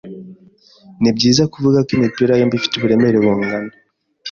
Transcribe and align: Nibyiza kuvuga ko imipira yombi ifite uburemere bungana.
Nibyiza 1.01 1.43
kuvuga 1.53 1.77
ko 1.85 1.91
imipira 1.97 2.39
yombi 2.39 2.55
ifite 2.59 2.73
uburemere 2.75 3.17
bungana. 3.23 3.71